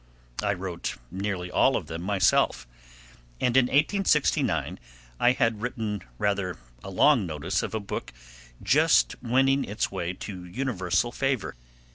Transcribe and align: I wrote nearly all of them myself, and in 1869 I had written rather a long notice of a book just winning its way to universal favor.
I 0.41 0.53
wrote 0.53 0.95
nearly 1.11 1.51
all 1.51 1.75
of 1.77 1.85
them 1.85 2.01
myself, 2.01 2.65
and 3.39 3.55
in 3.55 3.65
1869 3.65 4.79
I 5.19 5.31
had 5.33 5.61
written 5.61 6.01
rather 6.17 6.57
a 6.83 6.89
long 6.89 7.27
notice 7.27 7.61
of 7.61 7.75
a 7.75 7.79
book 7.79 8.11
just 8.63 9.15
winning 9.21 9.63
its 9.63 9.91
way 9.91 10.13
to 10.13 10.43
universal 10.45 11.11
favor. 11.11 11.55